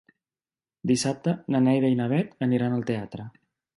Dissabte 0.93 1.35
na 1.55 1.61
Neida 1.67 1.91
i 1.93 1.99
na 2.01 2.07
Bet 2.15 2.33
aniran 2.47 2.79
al 2.79 2.87
teatre. 2.93 3.29